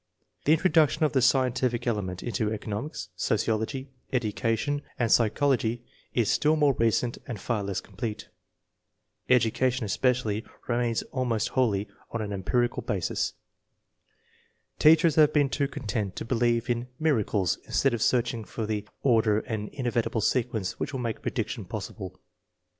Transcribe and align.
The 0.45 0.53
introduction 0.53 1.03
of 1.03 1.13
the 1.13 1.21
scientific 1.21 1.85
element 1.85 2.23
into 2.23 2.51
economics, 2.51 3.09
sociology, 3.15 3.91
education, 4.11 4.81
and 4.97 5.11
psychology 5.11 5.83
is 6.15 6.27
still 6.31 6.55
more 6.55 6.73
recent 6.79 7.19
and 7.27 7.39
far 7.39 7.63
less 7.63 7.81
complete. 7.81 8.27
^Education, 9.29 9.83
en 9.83 10.85
an,~ 12.17 12.33
ein 12.33 12.83
basis. 12.87 13.33
Teachers 14.79 15.15
have 15.17 15.33
been 15.33 15.49
too 15.49 15.67
content 15.67 16.15
to 16.15 16.25
believe 16.25 16.67
136 16.67 16.67
INTELLIGENCE 16.67 16.81
OF 16.81 16.85
SCHOOL 16.89 16.97
CHILDEEN 16.97 16.97
in 16.97 17.03
"miracles," 17.03 17.57
instead 17.67 17.93
of 17.93 18.01
searching 18.01 18.43
for 18.43 18.65
the 18.65 18.87
order 19.03 19.41
and 19.41 19.69
inevitable 19.69 20.21
sequence 20.21 20.79
which 20.79 20.93
will 20.93 20.99
make 20.99 21.21
prediction 21.21 21.63
possible. 21.63 22.19